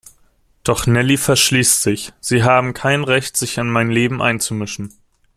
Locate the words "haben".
2.41-2.73